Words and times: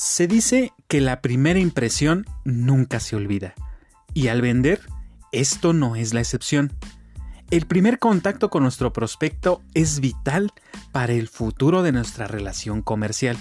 Se 0.00 0.28
dice 0.28 0.72
que 0.86 1.00
la 1.00 1.20
primera 1.20 1.58
impresión 1.58 2.24
nunca 2.44 3.00
se 3.00 3.16
olvida. 3.16 3.54
Y 4.14 4.28
al 4.28 4.40
vender, 4.40 4.80
esto 5.32 5.72
no 5.72 5.96
es 5.96 6.14
la 6.14 6.20
excepción. 6.20 6.72
El 7.50 7.66
primer 7.66 7.98
contacto 7.98 8.48
con 8.48 8.62
nuestro 8.62 8.92
prospecto 8.92 9.60
es 9.74 9.98
vital 9.98 10.52
para 10.92 11.14
el 11.14 11.26
futuro 11.26 11.82
de 11.82 11.90
nuestra 11.90 12.28
relación 12.28 12.80
comercial. 12.80 13.36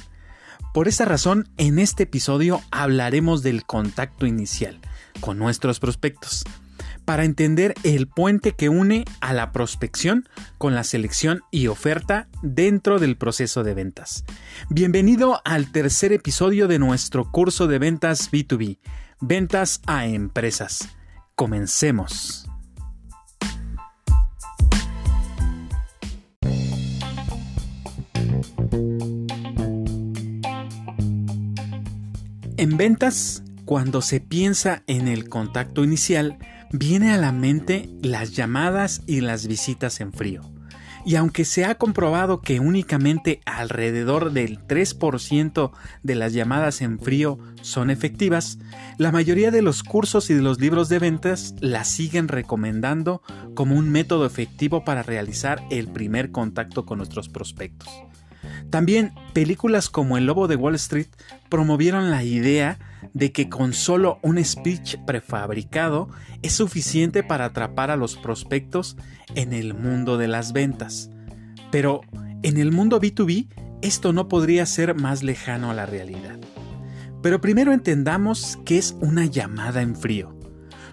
Por 0.74 0.88
esa 0.88 1.06
razón, 1.06 1.48
en 1.58 1.78
este 1.78 2.04
episodio 2.04 2.60
hablaremos 2.72 3.44
del 3.44 3.64
contacto 3.64 4.26
inicial 4.26 4.80
con 5.22 5.38
nuestros 5.38 5.80
prospectos 5.80 6.44
para 7.08 7.24
entender 7.24 7.74
el 7.84 8.10
puente 8.10 8.52
que 8.52 8.68
une 8.68 9.06
a 9.22 9.32
la 9.32 9.54
prospección 9.54 10.28
con 10.58 10.76
la 10.76 10.84
selección 10.84 11.40
y 11.52 11.68
oferta 11.68 12.28
dentro 12.42 13.00
del 13.00 13.16
proceso 13.16 13.64
de 13.64 13.74
ventas. 13.74 14.26
Bienvenido 14.70 15.40
al 15.46 15.72
tercer 15.72 16.12
episodio 16.12 16.68
de 16.68 16.80
nuestro 16.80 17.32
curso 17.32 17.68
de 17.68 17.80
ventas 17.80 18.30
B2B, 18.30 18.80
ventas 19.22 19.80
a 19.88 20.06
empresas. 20.06 20.90
Comencemos. 21.36 22.50
En 32.58 32.76
ventas, 32.76 33.44
cuando 33.64 34.02
se 34.02 34.20
piensa 34.20 34.84
en 34.88 35.08
el 35.08 35.30
contacto 35.30 35.86
inicial, 35.86 36.38
viene 36.72 37.14
a 37.14 37.18
la 37.18 37.32
mente 37.32 37.90
las 38.02 38.36
llamadas 38.36 39.02
y 39.08 39.22
las 39.22 39.48
visitas 39.48 40.00
en 40.02 40.14
frío. 40.14 40.42
Y 41.06 41.16
aunque 41.16 41.46
se 41.46 41.64
ha 41.64 41.76
comprobado 41.76 42.42
que 42.42 42.60
únicamente 42.60 43.40
alrededor 43.46 44.34
del 44.34 44.60
3% 44.60 45.72
de 46.04 46.16
las 46.16 46.34
llamadas 46.34 46.82
en 46.82 47.00
frío 47.00 47.40
son 47.62 47.90
efectivas, 47.90 48.60
la 48.98 49.14
mayoría 49.14 49.50
de 49.50 49.62
los 49.62 49.84
cursos 49.84 50.30
y 50.30 50.34
de 50.34 50.42
los 50.42 50.60
libros 50.60 50.90
de 50.90 51.00
ventas 51.00 51.56
las 51.62 51.88
siguen 51.88 52.28
recomendando 52.28 53.22
como 53.56 53.76
un 53.76 53.90
método 53.90 54.26
efectivo 54.26 54.84
para 54.84 55.02
realizar 55.02 55.64
el 55.70 55.88
primer 55.88 56.32
contacto 56.32 56.86
con 56.86 56.98
nuestros 56.98 57.30
prospectos. 57.30 57.88
También 58.70 59.14
películas 59.34 59.90
como 59.90 60.18
El 60.18 60.26
Lobo 60.26 60.48
de 60.48 60.56
Wall 60.56 60.76
Street 60.76 61.08
promovieron 61.50 62.12
la 62.12 62.24
idea 62.24 62.80
de 63.14 63.32
que 63.32 63.50
con 63.50 63.74
solo 63.74 64.20
un 64.22 64.44
speech 64.44 64.98
prefabricado 65.06 66.10
es 66.42 66.54
suficiente 66.54 67.24
para 67.24 67.46
atrapar 67.46 67.92
a 67.92 67.96
los 67.96 68.16
prospectos 68.16 68.98
en 69.36 69.54
el 69.54 69.74
mundo 69.74 70.18
de 70.18 70.28
las 70.28 70.54
ventas. 70.54 71.10
Pero 71.72 72.02
en 72.44 72.58
el 72.58 72.72
mundo 72.72 73.00
B2B 73.00 73.48
esto 73.82 74.14
no 74.14 74.28
podría 74.28 74.66
ser 74.66 74.96
más 74.96 75.24
lejano 75.24 75.70
a 75.70 75.74
la 75.74 75.86
realidad. 75.86 76.40
Pero 77.22 77.42
primero 77.42 77.74
entendamos 77.74 78.58
qué 78.66 78.78
es 78.78 78.96
una 79.02 79.26
llamada 79.26 79.82
en 79.82 79.96
frío. 79.96 80.38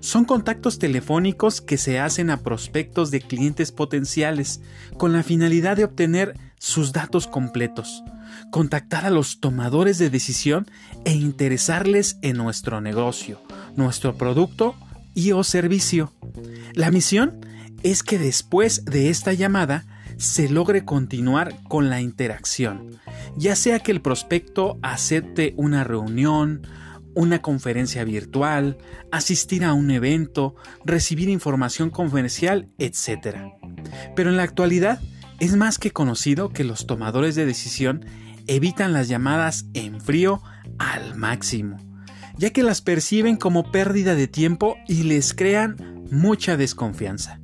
Son 0.01 0.27
contactos 0.27 0.79
telefónicos 0.79 1.63
que 1.63 1.79
se 1.79 1.99
hacen 1.99 2.29
a 2.29 2.43
prospectos 2.43 3.11
de 3.11 3.23
clientes 3.23 3.73
potenciales 3.73 4.61
con 4.99 5.15
la 5.15 5.23
finalidad 5.23 5.79
de 5.79 5.85
obtener 5.85 6.35
sus 6.65 6.95
datos 6.95 7.27
completos, 7.27 8.03
contactar 8.51 9.05
a 9.05 9.11
los 9.11 9.39
tomadores 9.39 9.99
de 9.99 10.09
decisión 10.09 10.67
e 11.05 11.13
interesarles 11.13 12.17
en 12.23 12.39
nuestro 12.39 12.81
negocio, 12.81 13.43
nuestro 13.77 14.17
producto 14.17 14.75
y 15.13 15.33
o 15.33 15.45
servicio. 15.45 16.15
La 16.73 16.91
misión 16.91 17.39
es 17.83 18.03
que 18.03 18.19
después 18.19 18.87
de 18.87 19.11
esta 19.11 19.35
llamada 19.35 19.85
se 20.17 20.49
logre 20.49 20.87
continuar 20.87 21.55
con 21.69 21.91
la 21.91 22.01
interacción, 22.01 22.99
ya 23.37 23.57
sea 23.57 23.81
que 23.81 23.93
el 23.93 24.01
prospecto 24.01 24.79
acepte 24.81 25.53
una 25.59 25.85
reunión, 25.85 26.67
una 27.15 27.43
conferencia 27.43 28.05
virtual, 28.05 28.79
asistir 29.13 29.67
a 29.67 29.75
un 29.75 29.91
evento, 29.91 30.55
recibir 30.87 31.29
información 31.29 31.91
comercial, 31.91 32.71
etc. 32.79 33.53
Pero 34.17 34.31
en 34.31 34.39
la 34.39 34.45
actualidad 34.45 35.03
es 35.41 35.57
más 35.57 35.79
que 35.79 35.91
conocido 35.91 36.51
que 36.51 36.65
los 36.65 36.87
tomadores 36.87 37.35
de 37.35 37.47
decisión 37.47 38.05
evitan 38.47 38.93
las 38.93 39.09
llamadas 39.09 39.67
en 39.75 40.01
frío 40.01 40.43
al 40.79 41.17
máximo, 41.17 41.79
ya 42.37 42.51
que 42.51 42.63
las 42.63 42.81
perciben 42.81 43.37
como 43.37 43.71
pérdida 43.71 44.15
de 44.15 44.29
tiempo 44.29 44.77
y 44.87 45.05
les 45.05 45.35
crean 45.35 46.05
mucha 46.11 46.57
desconfianza. 46.57 47.41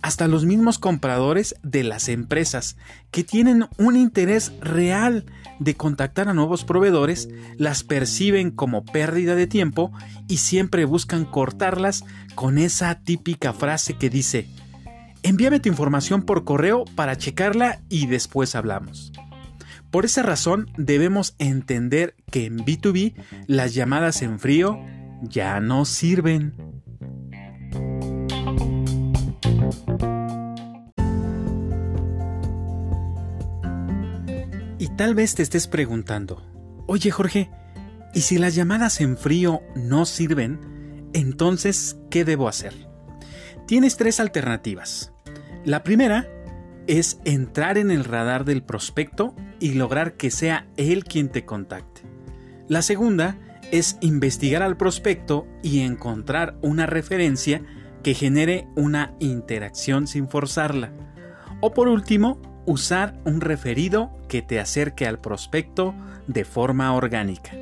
Hasta 0.00 0.28
los 0.28 0.44
mismos 0.44 0.78
compradores 0.78 1.56
de 1.64 1.82
las 1.82 2.08
empresas 2.08 2.76
que 3.10 3.24
tienen 3.24 3.66
un 3.78 3.96
interés 3.96 4.52
real 4.60 5.26
de 5.58 5.74
contactar 5.74 6.28
a 6.28 6.34
nuevos 6.34 6.64
proveedores, 6.64 7.28
las 7.56 7.82
perciben 7.82 8.52
como 8.52 8.84
pérdida 8.84 9.34
de 9.34 9.48
tiempo 9.48 9.90
y 10.28 10.36
siempre 10.36 10.84
buscan 10.84 11.24
cortarlas 11.24 12.04
con 12.36 12.58
esa 12.58 13.00
típica 13.02 13.52
frase 13.52 13.94
que 13.94 14.08
dice, 14.08 14.46
envíame 15.22 15.60
tu 15.60 15.68
información 15.68 16.22
por 16.22 16.44
correo 16.44 16.84
para 16.94 17.16
checarla 17.16 17.80
y 17.88 18.06
después 18.06 18.54
hablamos. 18.54 19.12
Por 19.90 20.04
esa 20.04 20.22
razón 20.22 20.70
debemos 20.76 21.34
entender 21.38 22.14
que 22.30 22.44
en 22.44 22.58
B2B 22.58 23.14
las 23.46 23.74
llamadas 23.74 24.20
en 24.22 24.38
frío 24.38 24.78
ya 25.22 25.60
no 25.60 25.84
sirven. 25.84 26.54
Y 34.78 34.88
tal 34.96 35.14
vez 35.14 35.34
te 35.34 35.42
estés 35.42 35.66
preguntando, 35.66 36.42
oye 36.86 37.10
Jorge, 37.10 37.50
¿y 38.14 38.20
si 38.20 38.38
las 38.38 38.54
llamadas 38.54 39.00
en 39.00 39.16
frío 39.16 39.62
no 39.74 40.04
sirven? 40.04 41.10
Entonces, 41.14 41.96
¿qué 42.10 42.24
debo 42.24 42.48
hacer? 42.48 42.87
Tienes 43.68 43.98
tres 43.98 44.18
alternativas. 44.18 45.12
La 45.66 45.82
primera 45.82 46.26
es 46.86 47.20
entrar 47.26 47.76
en 47.76 47.90
el 47.90 48.04
radar 48.04 48.46
del 48.46 48.62
prospecto 48.62 49.34
y 49.60 49.74
lograr 49.74 50.14
que 50.14 50.30
sea 50.30 50.66
él 50.78 51.04
quien 51.04 51.28
te 51.28 51.44
contacte. 51.44 52.00
La 52.66 52.80
segunda 52.80 53.36
es 53.70 53.98
investigar 54.00 54.62
al 54.62 54.78
prospecto 54.78 55.46
y 55.62 55.80
encontrar 55.80 56.56
una 56.62 56.86
referencia 56.86 57.60
que 58.02 58.14
genere 58.14 58.66
una 58.74 59.12
interacción 59.18 60.06
sin 60.06 60.30
forzarla. 60.30 60.90
O 61.60 61.74
por 61.74 61.88
último, 61.88 62.40
usar 62.64 63.20
un 63.26 63.42
referido 63.42 64.16
que 64.30 64.40
te 64.40 64.60
acerque 64.60 65.06
al 65.06 65.20
prospecto 65.20 65.94
de 66.26 66.46
forma 66.46 66.94
orgánica. 66.94 67.52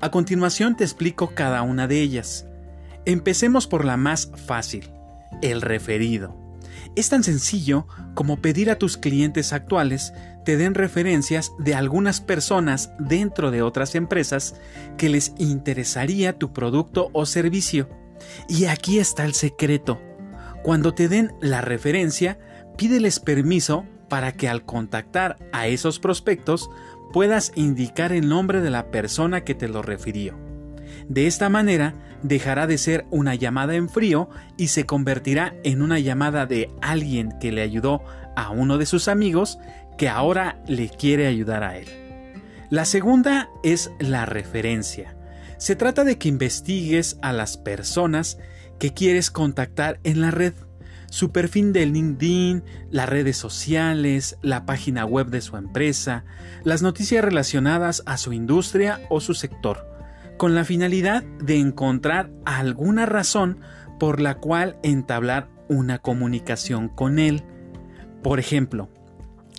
A 0.00 0.10
continuación 0.10 0.74
te 0.74 0.84
explico 0.84 1.34
cada 1.34 1.60
una 1.60 1.86
de 1.86 2.00
ellas. 2.00 2.46
Empecemos 3.04 3.66
por 3.66 3.84
la 3.84 3.98
más 3.98 4.32
fácil, 4.46 4.90
el 5.42 5.62
referido. 5.62 6.36
Es 6.96 7.08
tan 7.08 7.24
sencillo 7.24 7.86
como 8.14 8.40
pedir 8.40 8.70
a 8.70 8.78
tus 8.78 8.96
clientes 8.96 9.52
actuales 9.52 10.12
te 10.44 10.56
den 10.56 10.74
referencias 10.74 11.52
de 11.58 11.74
algunas 11.74 12.20
personas 12.20 12.92
dentro 12.98 13.50
de 13.50 13.62
otras 13.62 13.94
empresas 13.94 14.54
que 14.96 15.08
les 15.08 15.32
interesaría 15.38 16.38
tu 16.38 16.52
producto 16.52 17.08
o 17.12 17.26
servicio. 17.26 17.88
Y 18.48 18.66
aquí 18.66 18.98
está 18.98 19.24
el 19.24 19.34
secreto. 19.34 20.00
Cuando 20.62 20.94
te 20.94 21.08
den 21.08 21.34
la 21.40 21.60
referencia, 21.62 22.38
pídeles 22.76 23.20
permiso 23.20 23.86
para 24.08 24.32
que 24.32 24.48
al 24.48 24.64
contactar 24.64 25.38
a 25.52 25.66
esos 25.66 25.98
prospectos 25.98 26.70
puedas 27.12 27.52
indicar 27.54 28.12
el 28.12 28.28
nombre 28.28 28.60
de 28.60 28.70
la 28.70 28.90
persona 28.90 29.44
que 29.44 29.54
te 29.54 29.68
lo 29.68 29.82
refirió. 29.82 30.43
De 31.08 31.26
esta 31.26 31.48
manera 31.48 31.94
dejará 32.22 32.66
de 32.66 32.78
ser 32.78 33.06
una 33.10 33.34
llamada 33.34 33.74
en 33.74 33.88
frío 33.88 34.30
y 34.56 34.68
se 34.68 34.86
convertirá 34.86 35.54
en 35.62 35.82
una 35.82 35.98
llamada 35.98 36.46
de 36.46 36.70
alguien 36.80 37.34
que 37.40 37.52
le 37.52 37.62
ayudó 37.62 38.02
a 38.36 38.50
uno 38.50 38.78
de 38.78 38.86
sus 38.86 39.08
amigos 39.08 39.58
que 39.98 40.08
ahora 40.08 40.62
le 40.66 40.88
quiere 40.88 41.26
ayudar 41.26 41.62
a 41.62 41.76
él. 41.78 41.86
La 42.70 42.84
segunda 42.84 43.50
es 43.62 43.92
la 44.00 44.26
referencia. 44.26 45.16
Se 45.58 45.76
trata 45.76 46.04
de 46.04 46.18
que 46.18 46.28
investigues 46.28 47.18
a 47.22 47.32
las 47.32 47.56
personas 47.56 48.38
que 48.78 48.92
quieres 48.92 49.30
contactar 49.30 50.00
en 50.02 50.20
la 50.20 50.30
red 50.30 50.54
su 51.10 51.30
perfil 51.30 51.72
de 51.72 51.86
LinkedIn, 51.86 52.64
las 52.90 53.08
redes 53.08 53.36
sociales, 53.36 54.36
la 54.42 54.66
página 54.66 55.04
web 55.04 55.28
de 55.28 55.42
su 55.42 55.56
empresa, 55.56 56.24
las 56.64 56.82
noticias 56.82 57.24
relacionadas 57.24 58.02
a 58.04 58.16
su 58.16 58.32
industria 58.32 59.00
o 59.10 59.20
su 59.20 59.34
sector, 59.34 59.93
con 60.36 60.54
la 60.54 60.64
finalidad 60.64 61.22
de 61.22 61.58
encontrar 61.58 62.30
alguna 62.44 63.06
razón 63.06 63.60
por 63.98 64.20
la 64.20 64.36
cual 64.36 64.76
entablar 64.82 65.48
una 65.68 65.98
comunicación 65.98 66.88
con 66.88 67.18
él. 67.18 67.44
Por 68.22 68.40
ejemplo, 68.40 68.88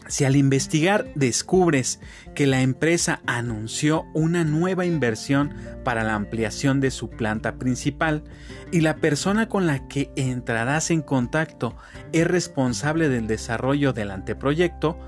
si 0.07 0.23
al 0.23 0.35
investigar 0.35 1.11
descubres 1.15 1.99
que 2.35 2.45
la 2.45 2.61
empresa 2.61 3.21
anunció 3.25 4.05
una 4.13 4.43
nueva 4.43 4.85
inversión 4.85 5.53
para 5.83 6.03
la 6.03 6.13
ampliación 6.13 6.79
de 6.79 6.91
su 6.91 7.09
planta 7.09 7.55
principal 7.55 8.23
y 8.71 8.81
la 8.81 8.97
persona 8.97 9.49
con 9.49 9.65
la 9.65 9.87
que 9.87 10.11
entrarás 10.15 10.91
en 10.91 11.01
contacto 11.01 11.75
es 12.11 12.27
responsable 12.27 13.09
del 13.09 13.27
desarrollo 13.27 13.93
del 13.93 14.11
anteproyecto, 14.11 14.99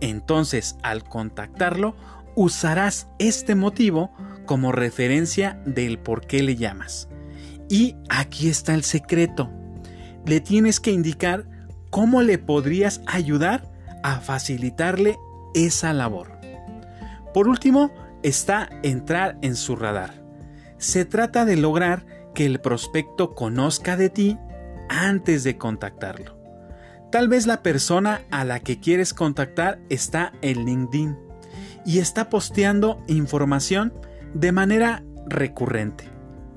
entonces 0.00 0.76
al 0.82 1.04
contactarlo 1.04 1.96
usarás 2.34 3.08
este 3.18 3.54
motivo 3.54 4.12
como 4.46 4.72
referencia 4.72 5.60
del 5.66 5.98
por 5.98 6.26
qué 6.26 6.42
le 6.42 6.56
llamas. 6.56 7.08
Y 7.68 7.96
aquí 8.08 8.48
está 8.48 8.74
el 8.74 8.84
secreto. 8.84 9.50
Le 10.24 10.40
tienes 10.40 10.80
que 10.80 10.92
indicar 10.92 11.46
cómo 11.90 12.22
le 12.22 12.38
podrías 12.38 13.00
ayudar 13.06 13.70
a 14.02 14.20
facilitarle 14.20 15.18
esa 15.54 15.92
labor. 15.92 16.38
Por 17.34 17.48
último, 17.48 17.92
está 18.22 18.68
entrar 18.82 19.38
en 19.42 19.56
su 19.56 19.76
radar. 19.76 20.22
Se 20.78 21.04
trata 21.04 21.44
de 21.44 21.56
lograr 21.56 22.06
que 22.34 22.46
el 22.46 22.60
prospecto 22.60 23.34
conozca 23.34 23.96
de 23.96 24.10
ti 24.10 24.38
antes 24.88 25.42
de 25.44 25.56
contactarlo. 25.56 26.36
Tal 27.10 27.28
vez 27.28 27.46
la 27.46 27.62
persona 27.62 28.22
a 28.30 28.44
la 28.44 28.60
que 28.60 28.78
quieres 28.80 29.14
contactar 29.14 29.78
está 29.88 30.32
en 30.42 30.64
LinkedIn 30.64 31.16
y 31.86 32.00
está 32.00 32.28
posteando 32.28 33.00
información 33.06 33.94
de 34.40 34.52
manera 34.52 35.02
recurrente. 35.26 36.08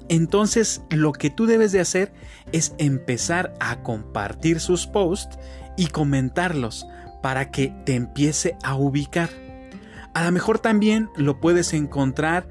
Entonces 0.10 0.82
lo 0.90 1.14
que 1.14 1.30
tú 1.30 1.46
debes 1.46 1.72
de 1.72 1.80
hacer 1.80 2.14
es 2.52 2.74
empezar 2.78 3.54
a 3.60 3.82
compartir 3.84 4.60
sus 4.60 4.88
posts 4.88 5.38
y 5.78 5.88
comentarlos 5.88 6.86
para 7.22 7.52
que 7.52 7.74
te 7.86 7.96
empiece 7.96 8.58
a 8.64 8.76
ubicar. 8.76 9.30
A 10.14 10.26
lo 10.26 10.32
mejor 10.32 10.60
también 10.60 11.10
lo 11.16 11.40
puedes 11.40 11.74
encontrar 11.74 12.50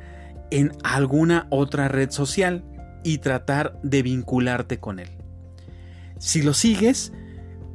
en 0.50 0.72
alguna 0.84 1.46
otra 1.50 1.88
red 1.88 2.10
social 2.10 2.64
y 3.02 3.18
tratar 3.18 3.78
de 3.82 4.02
vincularte 4.02 4.78
con 4.78 4.98
él. 5.00 5.10
Si 6.18 6.42
lo 6.42 6.54
sigues, 6.54 7.12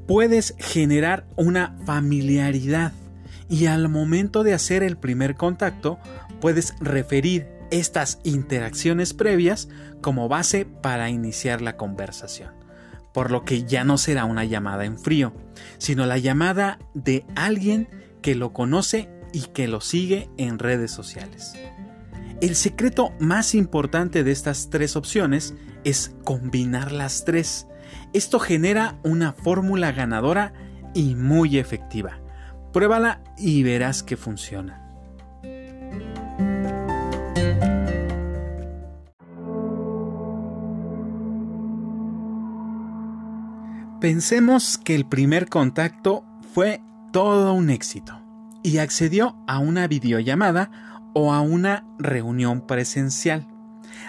puedes 0.07 0.55
generar 0.57 1.25
una 1.35 1.77
familiaridad 1.85 2.93
y 3.49 3.67
al 3.67 3.89
momento 3.89 4.43
de 4.43 4.53
hacer 4.53 4.83
el 4.83 4.97
primer 4.97 5.35
contacto 5.35 5.99
puedes 6.43 6.75
referir 6.81 7.47
estas 7.71 8.19
interacciones 8.25 9.13
previas 9.13 9.69
como 10.01 10.27
base 10.27 10.65
para 10.65 11.09
iniciar 11.09 11.61
la 11.61 11.77
conversación. 11.77 12.51
Por 13.13 13.31
lo 13.31 13.45
que 13.45 13.63
ya 13.63 13.85
no 13.85 13.97
será 13.97 14.25
una 14.25 14.43
llamada 14.43 14.83
en 14.83 14.99
frío, 14.99 15.33
sino 15.77 16.05
la 16.05 16.17
llamada 16.17 16.79
de 16.93 17.25
alguien 17.37 17.87
que 18.21 18.35
lo 18.35 18.51
conoce 18.51 19.09
y 19.31 19.43
que 19.53 19.69
lo 19.69 19.79
sigue 19.79 20.29
en 20.35 20.59
redes 20.59 20.91
sociales. 20.91 21.53
El 22.41 22.57
secreto 22.57 23.13
más 23.21 23.55
importante 23.55 24.25
de 24.25 24.33
estas 24.33 24.69
tres 24.69 24.97
opciones 24.97 25.53
es 25.85 26.13
combinar 26.25 26.91
las 26.91 27.23
tres. 27.23 27.67
Esto 28.11 28.39
genera 28.39 28.99
una 29.03 29.31
fórmula 29.31 29.93
ganadora 29.93 30.51
y 30.93 31.15
muy 31.15 31.57
efectiva. 31.57 32.19
Pruébala 32.73 33.23
y 33.37 33.63
verás 33.63 34.03
que 34.03 34.17
funciona. 34.17 34.82
Pensemos 44.03 44.77
que 44.77 44.95
el 44.95 45.05
primer 45.05 45.47
contacto 45.47 46.25
fue 46.53 46.81
todo 47.13 47.53
un 47.53 47.69
éxito 47.69 48.21
y 48.61 48.79
accedió 48.79 49.37
a 49.47 49.59
una 49.59 49.87
videollamada 49.87 51.09
o 51.13 51.31
a 51.31 51.39
una 51.39 51.87
reunión 51.99 52.67
presencial. 52.67 53.47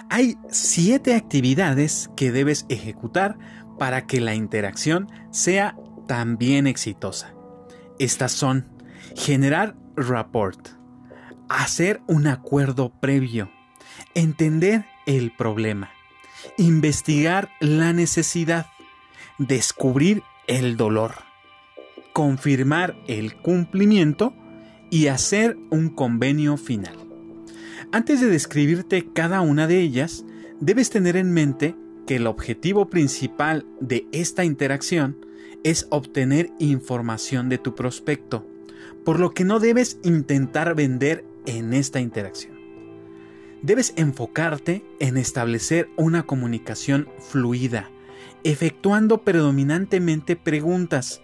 Hay 0.09 0.37
siete 0.49 1.15
actividades 1.15 2.09
que 2.17 2.33
debes 2.33 2.65
ejecutar 2.67 3.37
para 3.79 4.05
que 4.05 4.19
la 4.19 4.35
interacción 4.35 5.09
sea 5.31 5.77
también 6.09 6.67
exitosa. 6.67 7.33
Estas 7.97 8.33
son 8.33 8.67
generar 9.15 9.77
rapport, 9.95 10.71
hacer 11.47 12.01
un 12.07 12.27
acuerdo 12.27 12.89
previo, 12.99 13.49
entender 14.13 14.87
el 15.05 15.31
problema, 15.31 15.89
investigar 16.57 17.47
la 17.61 17.93
necesidad, 17.93 18.65
descubrir 19.37 20.23
el 20.47 20.77
dolor, 20.77 21.15
confirmar 22.13 22.95
el 23.07 23.35
cumplimiento 23.35 24.33
y 24.89 25.07
hacer 25.07 25.57
un 25.69 25.89
convenio 25.89 26.57
final. 26.57 26.95
Antes 27.91 28.21
de 28.21 28.27
describirte 28.27 29.11
cada 29.13 29.41
una 29.41 29.67
de 29.67 29.79
ellas, 29.81 30.25
debes 30.59 30.89
tener 30.89 31.17
en 31.17 31.31
mente 31.31 31.75
que 32.07 32.17
el 32.17 32.27
objetivo 32.27 32.89
principal 32.89 33.65
de 33.79 34.07
esta 34.11 34.45
interacción 34.45 35.17
es 35.63 35.87
obtener 35.89 36.51
información 36.59 37.49
de 37.49 37.57
tu 37.57 37.75
prospecto, 37.75 38.47
por 39.03 39.19
lo 39.19 39.33
que 39.33 39.43
no 39.43 39.59
debes 39.59 39.99
intentar 40.03 40.75
vender 40.75 41.25
en 41.45 41.73
esta 41.73 41.99
interacción. 41.99 42.55
Debes 43.61 43.93
enfocarte 43.95 44.83
en 44.99 45.17
establecer 45.17 45.89
una 45.97 46.23
comunicación 46.23 47.09
fluida, 47.19 47.89
efectuando 48.45 49.23
predominantemente 49.23 50.35
preguntas 50.35 51.21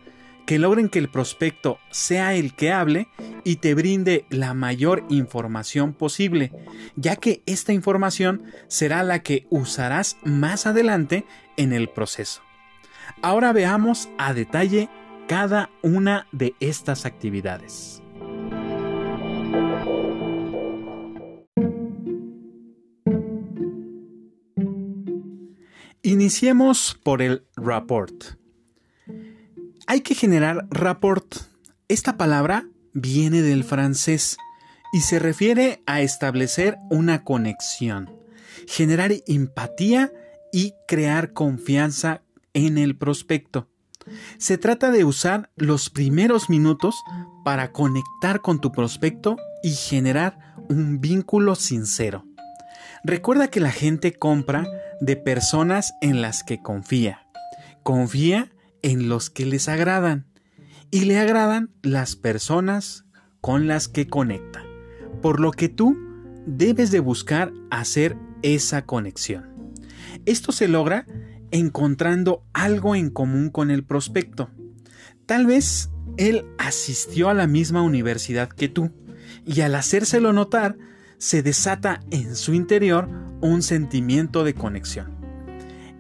que 0.48 0.58
logren 0.58 0.90
que 0.90 0.98
el 0.98 1.08
prospecto 1.10 1.78
sea 1.92 2.34
el 2.34 2.56
que 2.56 2.72
hable 2.72 3.08
y 3.44 3.58
te 3.58 3.76
brinde 3.76 4.26
la 4.30 4.56
mayor 4.56 5.06
información 5.08 5.94
posible, 5.94 6.52
ya 6.96 7.16
que 7.16 7.44
esta 7.46 7.74
información 7.74 8.44
será 8.68 9.04
la 9.04 9.20
que 9.20 9.46
usarás 9.52 10.18
más 10.24 10.66
adelante 10.66 11.26
en 11.58 11.74
el 11.74 11.90
proceso. 11.90 12.42
Ahora 13.22 13.54
veamos 13.54 14.10
a 14.18 14.34
detalle 14.34 14.90
cada 15.28 15.70
una 15.84 16.28
de 16.32 16.56
estas 16.60 17.06
actividades. 17.06 18.01
Iniciemos 26.04 27.00
por 27.04 27.22
el 27.22 27.46
rapport. 27.56 28.24
Hay 29.86 30.02
que 30.02 30.16
generar 30.16 30.66
rapport. 30.72 31.36
Esta 31.90 32.18
palabra 32.18 32.66
viene 32.92 33.44
del 33.44 33.64
francés 33.64 34.38
y 34.94 35.02
se 35.02 35.20
refiere 35.20 35.84
a 35.86 36.02
establecer 36.02 36.80
una 36.90 37.24
conexión, 37.24 38.10
generar 38.68 39.12
empatía 39.28 40.12
y 40.52 40.74
crear 40.88 41.34
confianza 41.34 42.24
en 42.56 42.80
el 42.80 42.98
prospecto. 42.98 43.70
Se 44.40 44.58
trata 44.58 44.90
de 44.90 45.06
usar 45.06 45.52
los 45.56 45.92
primeros 45.92 46.50
minutos 46.50 46.96
para 47.46 47.72
conectar 47.72 48.42
con 48.42 48.60
tu 48.60 48.72
prospecto 48.72 49.38
y 49.62 49.74
generar 49.74 50.56
un 50.68 51.00
vínculo 51.00 51.54
sincero. 51.54 52.26
Recuerda 53.04 53.50
que 53.50 53.60
la 53.60 53.72
gente 53.72 54.14
compra 54.14 54.68
de 55.02 55.18
personas 55.18 55.94
en 56.00 56.22
las 56.22 56.44
que 56.44 56.62
confía. 56.62 57.28
Confía 57.84 58.54
en 58.84 59.10
los 59.10 59.30
que 59.30 59.46
les 59.46 59.68
agradan 59.68 60.28
y 60.92 61.06
le 61.06 61.20
agradan 61.20 61.72
las 61.82 62.16
personas 62.16 63.06
con 63.42 63.68
las 63.68 63.88
que 63.88 64.08
conecta. 64.08 64.64
Por 65.22 65.40
lo 65.40 65.52
que 65.52 65.68
tú 65.68 65.98
debes 66.46 66.92
de 66.92 67.00
buscar 67.00 67.52
hacer 67.70 68.16
esa 68.44 68.86
conexión. 68.86 69.74
Esto 70.26 70.52
se 70.52 70.68
logra 70.68 71.06
encontrando 71.50 72.46
algo 72.54 72.96
en 72.96 73.10
común 73.10 73.50
con 73.50 73.72
el 73.72 73.84
prospecto. 73.84 74.50
Tal 75.26 75.48
vez 75.48 75.90
él 76.18 76.46
asistió 76.58 77.30
a 77.30 77.34
la 77.34 77.48
misma 77.48 77.82
universidad 77.82 78.50
que 78.50 78.70
tú 78.70 78.92
y 79.46 79.62
al 79.62 79.76
hacérselo 79.76 80.34
notar 80.34 80.78
se 81.22 81.44
desata 81.44 82.00
en 82.10 82.36
su 82.36 82.56
interior 82.56 83.08
un 83.42 83.62
sentimiento 83.62 84.44
de 84.44 84.56
conexión. 84.56 85.16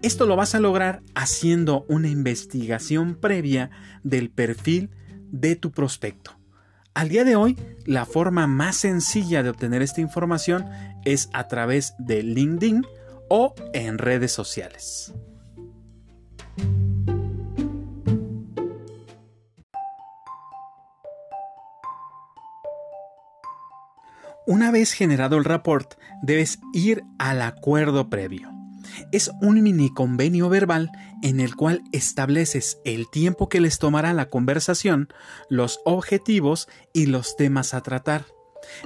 Esto 0.01 0.25
lo 0.25 0.36
vas 0.36 0.56
a 0.56 0.60
lograr 0.60 1.04
haciendo 1.13 1.86
una 1.88 2.10
investigación 2.10 3.13
previa 3.13 3.70
del 4.01 4.32
perfil 4.32 4.90
de 5.30 5.56
tu 5.56 5.70
prospecto. 5.70 6.40
Al 6.96 7.10
día 7.10 7.24
de 7.24 7.36
hoy, 7.36 7.56
la 7.86 8.08
forma 8.08 8.48
más 8.48 8.78
sencilla 8.78 9.44
de 9.44 9.51
obtener 9.51 9.84
esta 9.84 10.01
información 10.01 10.66
es 11.06 11.30
a 11.34 11.48
través 11.48 11.94
de 12.00 12.24
LinkedIn 12.24 12.84
o 13.30 13.54
en 13.74 14.00
redes 14.00 14.32
sociales. 14.32 15.13
Una 24.48 24.72
vez 24.72 24.94
generado 24.94 25.38
el 25.38 25.46
report, 25.46 25.94
debes 26.24 26.60
ir 26.74 27.04
al 27.20 27.42
acuerdo 27.42 28.10
previo. 28.10 28.50
Es 29.12 29.32
un 29.42 29.62
mini 29.62 29.94
convenio 29.94 30.50
verbal 30.50 30.90
en 31.22 31.40
el 31.40 31.56
cual 31.56 31.84
estableces 31.92 32.80
el 32.84 33.10
tiempo 33.10 33.50
que 33.50 33.62
les 33.62 33.78
tomará 33.78 34.14
la 34.14 34.30
conversación, 34.30 35.10
los 35.50 35.80
objetivos 35.86 36.68
y 36.92 37.06
los 37.06 37.36
temas 37.36 37.74
a 37.74 37.82
tratar. 37.82 38.26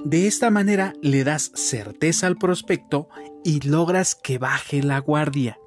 De 0.03 0.27
esta 0.27 0.49
manera 0.51 0.93
le 1.01 1.23
das 1.23 1.51
certeza 1.55 2.27
al 2.27 2.35
prospecto 2.35 3.07
y 3.43 3.61
logras 3.61 4.15
que 4.15 4.37
baje 4.37 4.83
la 4.83 4.99
guardia 4.99 5.57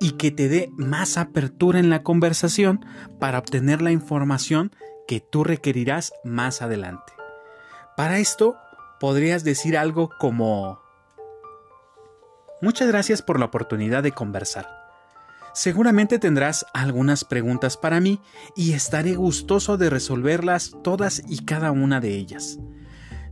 y 0.00 0.12
que 0.12 0.30
te 0.30 0.48
dé 0.48 0.68
más 0.72 1.16
apertura 1.16 1.78
en 1.78 1.90
la 1.90 2.02
conversación 2.02 2.84
para 3.18 3.38
obtener 3.38 3.82
la 3.82 3.92
información 3.92 4.72
que 5.06 5.20
tú 5.20 5.44
requerirás 5.44 6.12
más 6.24 6.62
adelante. 6.62 7.12
Para 7.96 8.18
esto, 8.18 8.56
podrías 9.02 9.42
decir 9.42 9.76
algo 9.76 10.10
como... 10.16 10.80
Muchas 12.60 12.86
gracias 12.86 13.20
por 13.20 13.40
la 13.40 13.46
oportunidad 13.46 14.04
de 14.04 14.12
conversar. 14.12 14.68
Seguramente 15.54 16.20
tendrás 16.20 16.64
algunas 16.72 17.24
preguntas 17.24 17.76
para 17.76 17.98
mí 17.98 18.20
y 18.54 18.74
estaré 18.74 19.16
gustoso 19.16 19.76
de 19.76 19.90
resolverlas 19.90 20.70
todas 20.84 21.20
y 21.28 21.44
cada 21.44 21.72
una 21.72 21.98
de 21.98 22.14
ellas. 22.14 22.60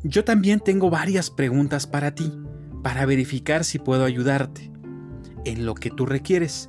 Yo 0.02 0.24
también 0.24 0.58
tengo 0.58 0.90
varias 0.90 1.30
preguntas 1.30 1.86
para 1.86 2.16
ti, 2.16 2.32
para 2.82 3.06
verificar 3.06 3.62
si 3.62 3.78
puedo 3.78 4.04
ayudarte 4.04 4.72
en 5.44 5.66
lo 5.66 5.76
que 5.76 5.90
tú 5.90 6.04
requieres. 6.04 6.68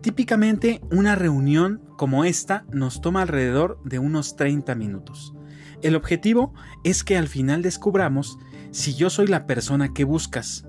Típicamente 0.00 0.80
una 0.90 1.14
reunión 1.14 1.82
como 1.96 2.24
esta 2.24 2.64
nos 2.72 3.00
toma 3.00 3.22
alrededor 3.22 3.80
de 3.84 4.00
unos 4.00 4.34
30 4.34 4.74
minutos. 4.74 5.34
El 5.82 5.96
objetivo 5.96 6.52
es 6.84 7.04
que 7.04 7.16
al 7.16 7.28
final 7.28 7.62
descubramos 7.62 8.38
si 8.70 8.94
yo 8.94 9.10
soy 9.10 9.26
la 9.26 9.46
persona 9.46 9.92
que 9.92 10.04
buscas. 10.04 10.66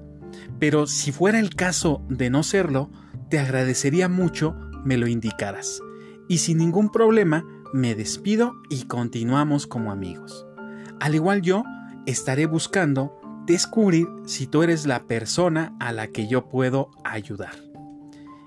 Pero 0.60 0.88
si 0.88 1.12
fuera 1.12 1.40
el 1.40 1.56
caso 1.56 2.04
de 2.10 2.30
no 2.30 2.44
serlo, 2.44 2.90
te 3.30 3.40
agradecería 3.40 4.10
mucho 4.10 4.56
me 4.84 4.98
lo 4.98 5.08
indicaras. 5.08 5.82
Y 6.28 6.40
sin 6.40 6.58
ningún 6.58 6.90
problema, 6.90 7.46
me 7.74 7.96
despido 7.96 8.54
y 8.70 8.84
continuamos 8.84 9.68
como 9.68 9.92
amigos. 9.92 10.46
Al 11.00 11.16
igual 11.16 11.42
yo, 11.42 11.64
estaré 12.06 12.46
buscando 12.46 13.20
descubrir 13.46 14.08
si 14.26 14.48
tú 14.48 14.64
eres 14.64 14.86
la 14.86 15.08
persona 15.08 15.76
a 15.80 15.92
la 15.92 16.08
que 16.08 16.28
yo 16.28 16.48
puedo 16.48 16.92
ayudar. 17.04 17.56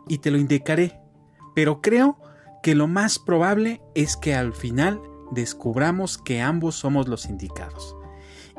Y 0.08 0.18
te 0.18 0.30
lo 0.30 0.38
indicaré, 0.38 1.00
pero 1.54 1.80
creo 1.80 2.18
que 2.62 2.74
lo 2.74 2.86
más 2.86 3.18
probable 3.18 3.80
es 3.94 4.16
que 4.16 4.34
al 4.34 4.52
final 4.54 5.00
descubramos 5.34 6.18
que 6.18 6.40
ambos 6.40 6.76
somos 6.76 7.08
los 7.08 7.26
indicados. 7.26 7.96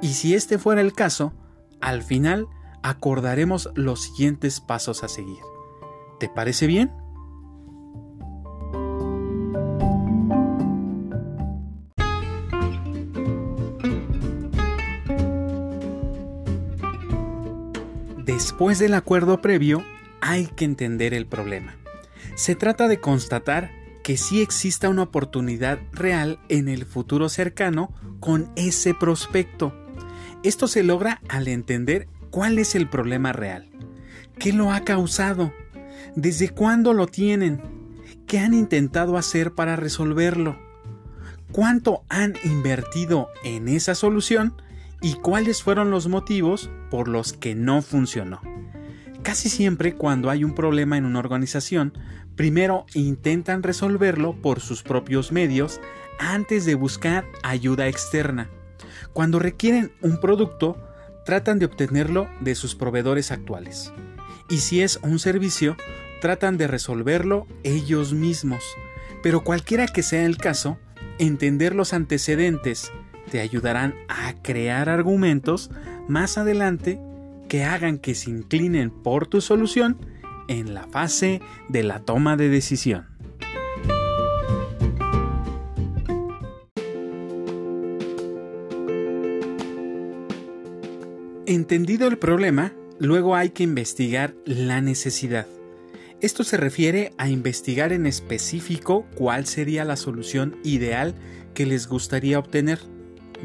Y 0.01 0.13
si 0.13 0.35
este 0.35 0.57
fuera 0.57 0.81
el 0.81 0.93
caso, 0.93 1.33
al 1.81 2.03
final 2.03 2.47
acordaremos 2.83 3.69
los 3.75 4.03
siguientes 4.03 4.59
pasos 4.59 5.03
a 5.03 5.07
seguir. 5.07 5.39
¿Te 6.19 6.29
parece 6.29 6.67
bien? 6.67 6.91
Después 18.23 18.79
del 18.79 18.93
acuerdo 18.93 19.41
previo, 19.41 19.83
hay 20.21 20.47
que 20.47 20.65
entender 20.65 21.13
el 21.13 21.25
problema. 21.25 21.75
Se 22.35 22.55
trata 22.55 22.87
de 22.87 22.99
constatar 22.99 23.71
que 24.05 24.17
sí 24.17 24.39
exista 24.39 24.87
una 24.87 25.01
oportunidad 25.01 25.79
real 25.91 26.37
en 26.47 26.67
el 26.67 26.85
futuro 26.85 27.27
cercano 27.27 27.91
con 28.19 28.51
ese 28.55 28.93
prospecto. 28.93 29.73
Esto 30.43 30.67
se 30.67 30.83
logra 30.83 31.21
al 31.27 31.47
entender 31.47 32.07
cuál 32.29 32.59
es 32.59 32.75
el 32.75 32.87
problema 32.87 33.33
real, 33.33 33.67
qué 34.37 34.53
lo 34.53 34.71
ha 34.71 34.81
causado, 34.81 35.51
desde 36.15 36.49
cuándo 36.49 36.93
lo 36.93 37.07
tienen, 37.07 37.63
qué 38.27 38.37
han 38.37 38.53
intentado 38.53 39.17
hacer 39.17 39.53
para 39.55 39.75
resolverlo, 39.75 40.55
cuánto 41.51 42.03
han 42.07 42.35
invertido 42.43 43.29
en 43.43 43.67
esa 43.67 43.95
solución 43.95 44.53
y 45.01 45.15
cuáles 45.15 45.63
fueron 45.63 45.89
los 45.89 46.07
motivos 46.07 46.69
por 46.91 47.07
los 47.07 47.33
que 47.33 47.55
no 47.55 47.81
funcionó. 47.81 48.39
Casi 49.23 49.49
siempre 49.49 49.95
cuando 49.95 50.29
hay 50.29 50.43
un 50.43 50.53
problema 50.53 50.95
en 50.99 51.05
una 51.05 51.17
organización, 51.17 51.93
primero 52.35 52.85
intentan 52.93 53.63
resolverlo 53.63 54.39
por 54.41 54.59
sus 54.59 54.83
propios 54.83 55.31
medios 55.31 55.79
antes 56.19 56.65
de 56.65 56.75
buscar 56.75 57.25
ayuda 57.43 57.87
externa. 57.87 58.49
Cuando 59.13 59.39
requieren 59.39 59.91
un 60.01 60.19
producto, 60.19 60.77
tratan 61.25 61.59
de 61.59 61.65
obtenerlo 61.65 62.27
de 62.41 62.55
sus 62.55 62.75
proveedores 62.75 63.31
actuales. 63.31 63.91
Y 64.49 64.57
si 64.57 64.81
es 64.81 64.99
un 65.01 65.19
servicio, 65.19 65.75
tratan 66.21 66.57
de 66.57 66.67
resolverlo 66.67 67.47
ellos 67.63 68.13
mismos. 68.13 68.63
Pero 69.23 69.43
cualquiera 69.43 69.87
que 69.87 70.03
sea 70.03 70.25
el 70.25 70.37
caso, 70.37 70.77
entender 71.17 71.75
los 71.75 71.93
antecedentes 71.93 72.91
te 73.31 73.39
ayudarán 73.39 73.95
a 74.07 74.33
crear 74.41 74.89
argumentos 74.89 75.71
más 76.07 76.37
adelante 76.37 76.99
que 77.47 77.63
hagan 77.63 77.97
que 77.97 78.15
se 78.15 78.29
inclinen 78.29 78.89
por 78.91 79.27
tu 79.27 79.41
solución 79.41 79.97
en 80.47 80.73
la 80.73 80.87
fase 80.87 81.41
de 81.69 81.83
la 81.83 81.99
toma 81.99 82.37
de 82.37 82.49
decisión. 82.49 83.07
Entendido 91.47 92.07
el 92.07 92.17
problema, 92.17 92.73
luego 92.99 93.35
hay 93.35 93.51
que 93.51 93.63
investigar 93.63 94.33
la 94.45 94.81
necesidad. 94.81 95.47
Esto 96.21 96.43
se 96.43 96.57
refiere 96.57 97.13
a 97.17 97.29
investigar 97.29 97.93
en 97.93 98.07
específico 98.07 99.05
cuál 99.15 99.45
sería 99.45 99.85
la 99.85 99.95
solución 99.95 100.57
ideal 100.63 101.13
que 101.53 101.67
les 101.67 101.87
gustaría 101.87 102.39
obtener, 102.39 102.79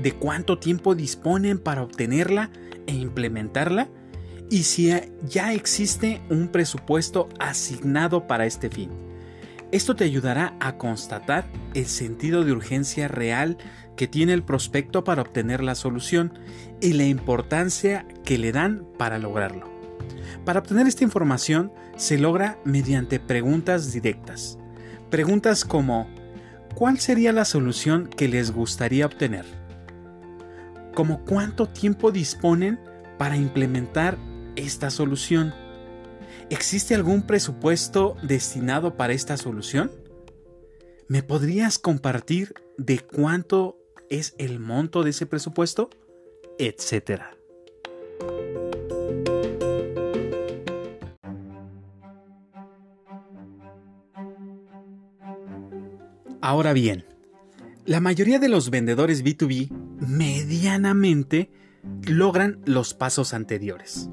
de 0.02 0.12
cuánto 0.12 0.58
tiempo 0.58 0.94
disponen 0.94 1.58
para 1.58 1.82
obtenerla 1.82 2.50
e 2.86 2.94
implementarla 2.94 3.88
y 4.50 4.64
si 4.64 4.92
ya 5.28 5.52
existe 5.52 6.20
un 6.28 6.48
presupuesto 6.48 7.28
asignado 7.38 8.26
para 8.26 8.46
este 8.46 8.68
fin. 8.68 8.90
Esto 9.70 9.94
te 9.94 10.02
ayudará 10.02 10.56
a 10.58 10.76
constatar 10.76 11.46
el 11.74 11.86
sentido 11.86 12.44
de 12.44 12.50
urgencia 12.50 13.06
real 13.06 13.56
que 13.96 14.08
tiene 14.08 14.32
el 14.32 14.42
prospecto 14.42 15.04
para 15.04 15.22
obtener 15.22 15.62
la 15.62 15.76
solución 15.76 16.36
y 16.80 16.94
la 16.94 17.04
importancia 17.04 18.04
que 18.24 18.38
le 18.38 18.50
dan 18.50 18.84
para 18.98 19.18
lograrlo. 19.18 19.70
Para 20.44 20.58
obtener 20.58 20.88
esta 20.88 21.04
información 21.04 21.72
se 21.96 22.18
logra 22.18 22.58
mediante 22.64 23.20
preguntas 23.20 23.92
directas. 23.92 24.58
Preguntas 25.10 25.64
como 25.64 26.08
¿cuál 26.74 26.98
sería 26.98 27.32
la 27.32 27.44
solución 27.44 28.08
que 28.08 28.26
les 28.26 28.50
gustaría 28.50 29.06
obtener? 29.06 29.44
¿Cómo 30.94 31.24
cuánto 31.24 31.68
tiempo 31.68 32.10
disponen 32.10 32.80
para 33.16 33.36
implementar 33.36 34.16
esta 34.56 34.90
solución? 34.90 35.54
¿Existe 36.50 36.94
algún 36.94 37.22
presupuesto 37.22 38.16
destinado 38.22 38.96
para 38.96 39.12
esta 39.12 39.36
solución? 39.36 39.90
¿Me 41.08 41.22
podrías 41.22 41.78
compartir 41.78 42.54
de 42.76 43.00
cuánto 43.00 43.78
es 44.08 44.34
el 44.38 44.58
monto 44.58 45.02
de 45.02 45.10
ese 45.10 45.26
presupuesto? 45.26 45.90
Etcétera. 46.58 47.36
Ahora 56.42 56.72
bien, 56.72 57.04
la 57.84 58.00
mayoría 58.00 58.38
de 58.38 58.48
los 58.48 58.70
vendedores 58.70 59.24
B2B 59.24 59.70
medianamente 60.00 61.50
logran 62.06 62.60
los 62.64 62.94
pasos 62.94 63.34
anteriores. 63.34 64.08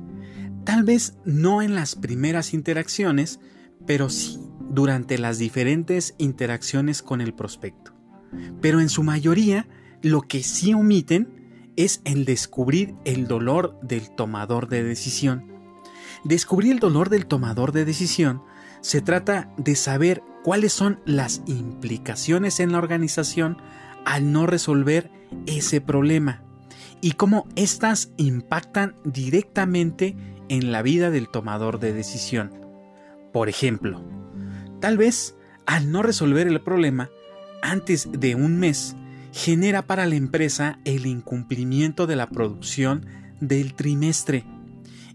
Tal 0.67 0.83
vez 0.83 1.13
no 1.23 1.61
en 1.61 1.75
las 1.75 1.95
primeras 1.95 2.53
interacciones, 2.53 3.39
pero 3.85 4.09
sí 4.09 4.37
durante 4.69 5.17
las 5.17 5.37
diferentes 5.37 6.13
interacciones 6.17 7.01
con 7.01 7.21
el 7.21 7.33
prospecto. 7.33 7.93
Pero 8.59 8.81
en 8.81 8.89
su 8.89 9.01
mayoría, 9.01 9.69
lo 10.01 10.23
que 10.23 10.43
sí 10.43 10.73
omiten 10.73 11.71
es 11.77 12.01
el 12.03 12.25
descubrir 12.25 12.95
el 13.05 13.27
dolor 13.27 13.79
del 13.81 14.09
tomador 14.13 14.67
de 14.67 14.83
decisión. 14.83 15.45
Descubrir 16.25 16.73
el 16.73 16.79
dolor 16.79 17.09
del 17.09 17.27
tomador 17.27 17.71
de 17.71 17.85
decisión 17.85 18.43
se 18.81 18.99
trata 18.99 19.49
de 19.55 19.77
saber 19.77 20.21
cuáles 20.43 20.73
son 20.73 20.99
las 21.05 21.43
implicaciones 21.45 22.59
en 22.59 22.73
la 22.73 22.79
organización 22.79 23.55
al 24.03 24.33
no 24.33 24.45
resolver 24.45 25.11
ese 25.45 25.79
problema 25.79 26.43
y 26.99 27.13
cómo 27.13 27.47
éstas 27.55 28.11
impactan 28.17 28.97
directamente 29.05 30.17
en 30.49 30.71
la 30.71 30.81
vida 30.81 31.09
del 31.09 31.29
tomador 31.29 31.79
de 31.79 31.93
decisión. 31.93 32.51
Por 33.33 33.49
ejemplo, 33.49 34.03
tal 34.79 34.97
vez 34.97 35.35
al 35.65 35.91
no 35.91 36.01
resolver 36.01 36.47
el 36.47 36.61
problema 36.61 37.09
antes 37.61 38.09
de 38.11 38.35
un 38.35 38.57
mes, 38.57 38.95
genera 39.33 39.83
para 39.83 40.05
la 40.05 40.15
empresa 40.15 40.79
el 40.85 41.05
incumplimiento 41.05 42.07
de 42.07 42.15
la 42.15 42.29
producción 42.29 43.05
del 43.41 43.75
trimestre 43.75 44.45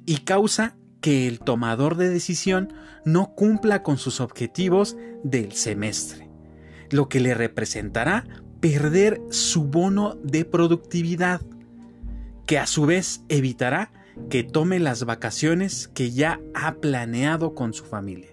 y 0.07 0.19
causa 0.19 0.77
que 1.01 1.27
el 1.27 1.41
tomador 1.41 1.97
de 1.97 2.09
decisión 2.09 2.73
no 3.05 3.35
cumpla 3.35 3.83
con 3.83 3.99
sus 3.99 4.21
objetivos 4.21 4.97
del 5.25 5.53
semestre, 5.53 6.29
lo 6.91 7.09
que 7.09 7.21
le 7.21 7.35
representará 7.35 8.25
perder 8.61 9.21
su 9.31 9.65
bono 9.65 10.15
de 10.23 10.45
productividad, 10.45 11.41
que 12.47 12.59
a 12.59 12.67
su 12.67 12.87
vez 12.87 13.23
evitará 13.29 13.91
que 14.31 14.45
tome 14.45 14.79
las 14.79 15.05
vacaciones 15.05 15.89
que 15.89 16.11
ya 16.11 16.41
ha 16.55 16.75
planeado 16.77 17.55
con 17.55 17.73
su 17.73 17.85
familia. 17.85 18.31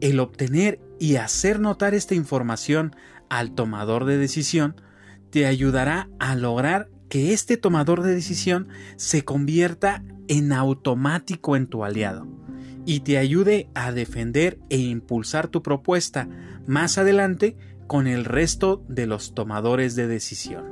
El 0.00 0.20
obtener 0.20 0.80
y 0.98 1.16
hacer 1.16 1.60
notar 1.60 1.94
esta 1.94 2.14
información 2.14 2.94
al 3.28 3.54
tomador 3.54 4.04
de 4.04 4.18
decisión 4.18 4.76
te 5.30 5.46
ayudará 5.46 6.08
a 6.18 6.36
lograr 6.36 6.88
que 7.08 7.32
este 7.32 7.56
tomador 7.56 8.02
de 8.02 8.14
decisión 8.14 8.68
se 8.96 9.24
convierta 9.24 10.04
en 10.28 10.52
automático 10.52 11.56
en 11.56 11.66
tu 11.66 11.84
aliado 11.84 12.26
y 12.86 13.00
te 13.00 13.18
ayude 13.18 13.68
a 13.74 13.92
defender 13.92 14.58
e 14.68 14.78
impulsar 14.78 15.48
tu 15.48 15.62
propuesta 15.62 16.28
más 16.66 16.98
adelante 16.98 17.56
con 17.86 18.06
el 18.06 18.24
resto 18.24 18.84
de 18.88 19.06
los 19.06 19.34
tomadores 19.34 19.94
de 19.96 20.06
decisión. 20.06 20.64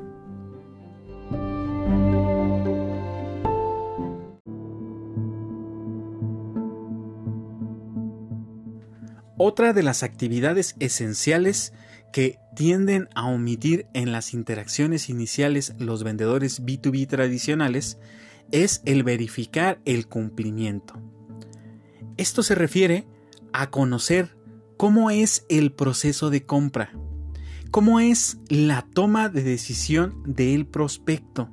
Otra 9.39 9.73
de 9.73 9.83
las 9.83 10.03
actividades 10.03 10.77
esenciales 10.79 11.73
que 12.13 12.39
tienden 12.55 13.09
a 13.15 13.27
omitir 13.27 13.87
en 13.95 14.13
las 14.13 14.35
interacciones 14.35 15.09
iniciales 15.09 15.75
los 15.79 16.05
vendedores 16.05 16.63
B2B 16.63 17.09
tradicionales 17.09 17.99
es 18.51 18.83
el 18.85 19.03
verificar 19.03 19.81
el 19.87 20.07
cumplimiento. 20.07 21.01
Esto 22.19 22.43
se 22.43 22.55
refiere 22.55 23.07
a 23.55 23.71
conocer 23.71 24.37
cómo 24.77 25.11
es 25.11 25.47
el 25.49 25.73
proceso 25.73 26.29
de 26.29 26.45
compra, 26.45 26.93
cómo 27.71 28.01
es 28.01 28.39
la 28.49 28.87
toma 28.93 29.31
de 29.31 29.43
decisión 29.43 30.23
del 30.27 30.67
prospecto, 30.67 31.49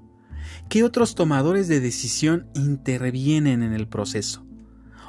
qué 0.68 0.84
otros 0.84 1.16
tomadores 1.16 1.70
de 1.70 1.80
decisión 1.80 2.50
intervienen 2.56 3.64
en 3.64 3.72
el 3.72 3.88
proceso, 3.88 4.46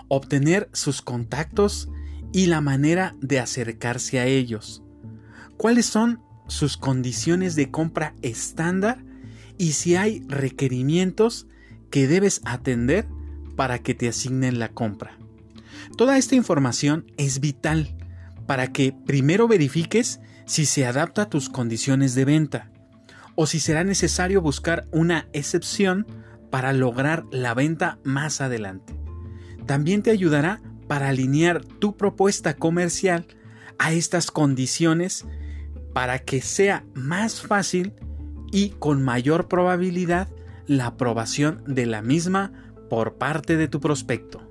obtener 0.08 0.70
sus 0.72 1.02
contactos 1.02 1.88
y 2.32 2.46
la 2.46 2.60
manera 2.60 3.14
de 3.20 3.40
acercarse 3.40 4.20
a 4.20 4.26
ellos. 4.26 4.82
¿Cuáles 5.56 5.86
son 5.86 6.20
sus 6.46 6.76
condiciones 6.76 7.54
de 7.54 7.70
compra 7.70 8.14
estándar 8.22 9.04
y 9.58 9.72
si 9.72 9.96
hay 9.96 10.24
requerimientos 10.28 11.46
que 11.90 12.06
debes 12.06 12.40
atender 12.44 13.06
para 13.56 13.78
que 13.80 13.94
te 13.94 14.08
asignen 14.08 14.58
la 14.58 14.70
compra? 14.70 15.18
Toda 15.96 16.18
esta 16.18 16.34
información 16.34 17.10
es 17.16 17.40
vital 17.40 17.96
para 18.46 18.72
que 18.72 18.92
primero 18.92 19.48
verifiques 19.48 20.20
si 20.46 20.66
se 20.66 20.86
adapta 20.86 21.22
a 21.22 21.30
tus 21.30 21.48
condiciones 21.48 22.14
de 22.14 22.24
venta 22.24 22.70
o 23.34 23.46
si 23.46 23.60
será 23.60 23.84
necesario 23.84 24.42
buscar 24.42 24.86
una 24.90 25.28
excepción 25.32 26.06
para 26.50 26.72
lograr 26.72 27.24
la 27.30 27.54
venta 27.54 27.98
más 28.02 28.40
adelante. 28.40 28.94
También 29.66 30.02
te 30.02 30.10
ayudará 30.10 30.60
para 30.90 31.10
alinear 31.10 31.64
tu 31.64 31.96
propuesta 31.96 32.56
comercial 32.56 33.24
a 33.78 33.92
estas 33.92 34.32
condiciones 34.32 35.24
para 35.92 36.18
que 36.18 36.42
sea 36.42 36.84
más 36.94 37.42
fácil 37.42 37.94
y 38.50 38.70
con 38.70 39.00
mayor 39.00 39.46
probabilidad 39.46 40.26
la 40.66 40.86
aprobación 40.86 41.62
de 41.64 41.86
la 41.86 42.02
misma 42.02 42.74
por 42.88 43.18
parte 43.18 43.56
de 43.56 43.68
tu 43.68 43.78
prospecto. 43.78 44.42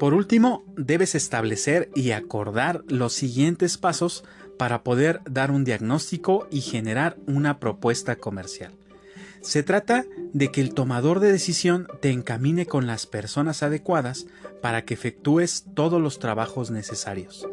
Por 0.00 0.12
último, 0.12 0.64
debes 0.76 1.14
establecer 1.14 1.88
y 1.94 2.10
acordar 2.10 2.82
los 2.88 3.12
siguientes 3.12 3.78
pasos 3.78 4.24
para 4.58 4.82
poder 4.82 5.20
dar 5.24 5.50
un 5.50 5.64
diagnóstico 5.64 6.46
y 6.50 6.60
generar 6.60 7.16
una 7.26 7.58
propuesta 7.58 8.16
comercial. 8.16 8.72
Se 9.40 9.62
trata 9.62 10.04
de 10.32 10.50
que 10.50 10.60
el 10.60 10.74
tomador 10.74 11.20
de 11.20 11.30
decisión 11.30 11.86
te 12.00 12.10
encamine 12.10 12.66
con 12.66 12.86
las 12.86 13.06
personas 13.06 13.62
adecuadas 13.62 14.26
para 14.60 14.84
que 14.84 14.94
efectúes 14.94 15.64
todos 15.74 16.02
los 16.02 16.18
trabajos 16.18 16.70
necesarios, 16.70 17.46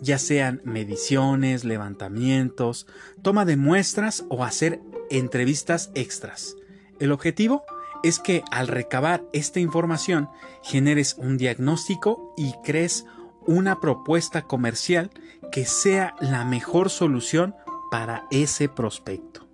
ya 0.00 0.18
sean 0.18 0.60
mediciones, 0.64 1.64
levantamientos, 1.64 2.86
toma 3.22 3.46
de 3.46 3.56
muestras 3.56 4.24
o 4.28 4.44
hacer 4.44 4.80
entrevistas 5.10 5.90
extras. 5.94 6.56
El 6.98 7.10
objetivo 7.10 7.64
es 8.02 8.18
que 8.18 8.42
al 8.50 8.68
recabar 8.68 9.24
esta 9.32 9.60
información 9.60 10.28
generes 10.62 11.16
un 11.18 11.38
diagnóstico 11.38 12.34
y 12.36 12.52
crees 12.64 13.06
una 13.46 13.80
propuesta 13.80 14.42
comercial 14.42 15.10
que 15.50 15.66
sea 15.66 16.14
la 16.20 16.44
mejor 16.44 16.90
solución 16.90 17.54
para 17.90 18.26
ese 18.30 18.68
prospecto. 18.68 19.48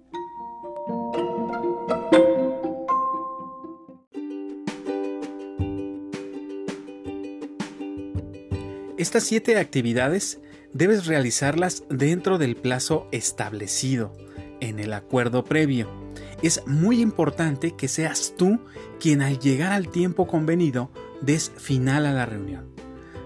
Estas 8.99 9.25
siete 9.25 9.59
actividades 9.59 10.41
debes 10.73 11.07
realizarlas 11.07 11.85
dentro 11.89 12.39
del 12.39 12.57
plazo 12.57 13.09
establecido 13.13 14.13
en 14.61 14.79
el 14.79 14.93
acuerdo 14.93 15.45
previo. 15.45 15.89
Es 16.43 16.67
muy 16.67 17.01
importante 17.01 17.73
que 17.77 17.89
seas 17.89 18.35
tú 18.37 18.59
quien 18.99 19.23
al 19.23 19.39
llegar 19.39 19.73
al 19.73 19.89
tiempo 19.89 20.27
convenido 20.27 20.91
des 21.21 21.53
final 21.57 22.07
a 22.07 22.13
la 22.13 22.27
reunión. 22.27 22.75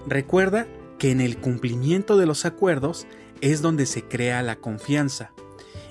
Recuerda 0.06 0.66
que 1.00 1.10
en 1.10 1.22
el 1.22 1.38
cumplimiento 1.38 2.18
de 2.18 2.26
los 2.26 2.44
acuerdos 2.44 3.06
es 3.40 3.62
donde 3.62 3.86
se 3.86 4.04
crea 4.04 4.42
la 4.42 4.56
confianza. 4.56 5.32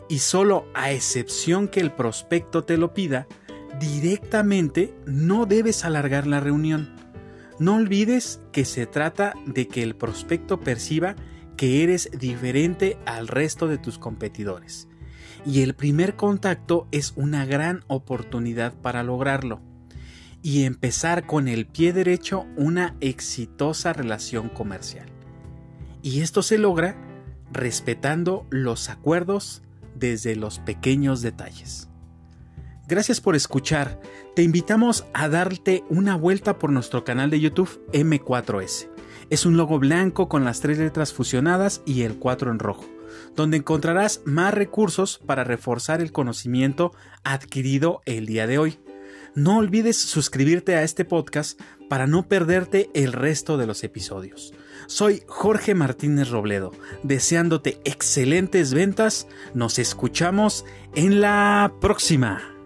Y 0.08 0.20
solo 0.20 0.68
a 0.76 0.92
excepción 0.92 1.68
que 1.68 1.80
el 1.80 1.92
prospecto 1.92 2.64
te 2.64 2.78
lo 2.78 2.94
pida, 2.94 3.28
directamente 3.80 4.94
no 5.08 5.48
debes 5.48 5.84
alargar 5.84 6.28
la 6.28 6.40
reunión. 6.40 6.96
No 7.58 7.76
olvides 7.76 8.40
que 8.52 8.66
se 8.66 8.86
trata 8.86 9.34
de 9.48 9.68
que 9.68 9.82
el 9.82 9.96
prospecto 9.96 10.60
perciba 10.60 11.16
que 11.58 11.84
eres 11.84 12.12
diferente 12.18 13.00
al 13.08 13.28
resto 13.28 13.68
de 13.68 13.80
tus 13.80 13.98
competidores. 13.98 14.88
Y 15.44 15.64
el 15.64 15.74
primer 15.74 16.16
contacto 16.18 16.88
es 16.92 17.14
una 17.16 17.46
gran 17.48 17.84
oportunidad 17.88 18.74
para 18.76 19.02
lograrlo 19.02 19.69
y 20.42 20.64
empezar 20.64 21.26
con 21.26 21.48
el 21.48 21.66
pie 21.68 21.94
derecho 21.94 22.46
una 22.56 22.96
exitosa 23.02 23.94
relación 23.94 24.50
comercial. 24.50 25.08
Y 26.02 26.22
esto 26.22 26.42
se 26.42 26.58
logra 26.58 26.96
respetando 27.52 28.46
los 28.50 28.90
acuerdos 28.90 29.64
desde 29.96 30.36
los 30.36 30.60
pequeños 30.60 31.22
detalles. 31.22 31.90
Gracias 32.88 33.22
por 33.22 33.36
escuchar. 33.36 34.00
Te 34.36 34.42
invitamos 34.42 35.06
a 35.14 35.30
darte 35.30 35.84
una 35.90 36.16
vuelta 36.16 36.58
por 36.58 36.72
nuestro 36.72 37.04
canal 37.04 37.30
de 37.30 37.40
YouTube 37.40 37.86
M4S. 37.92 38.90
Es 39.30 39.46
un 39.46 39.58
logo 39.58 39.78
blanco 39.78 40.28
con 40.28 40.44
las 40.44 40.60
tres 40.60 40.80
letras 40.80 41.14
fusionadas 41.14 41.84
y 41.86 42.02
el 42.02 42.18
4 42.18 42.52
en 42.52 42.58
rojo, 42.58 42.86
donde 43.36 43.58
encontrarás 43.58 44.22
más 44.26 44.54
recursos 44.56 45.20
para 45.24 45.44
reforzar 45.44 46.02
el 46.02 46.12
conocimiento 46.12 46.92
adquirido 47.24 48.02
el 48.06 48.26
día 48.26 48.48
de 48.48 48.58
hoy. 48.58 48.80
No 49.36 49.58
olvides 49.58 49.98
suscribirte 49.98 50.76
a 50.76 50.84
este 50.84 51.06
podcast 51.06 51.60
para 51.90 52.08
no 52.08 52.28
perderte 52.28 52.90
el 52.94 53.14
resto 53.14 53.58
de 53.58 53.68
los 53.68 53.84
episodios. 53.84 54.54
Soy 54.88 55.24
Jorge 55.28 55.76
Martínez 55.76 56.30
Robledo, 56.30 56.72
deseándote 57.04 57.80
excelentes 57.84 58.74
ventas. 58.74 59.28
Nos 59.54 59.80
escuchamos 59.80 60.66
en 60.96 61.22
la 61.22 61.74
próxima. 61.80 62.59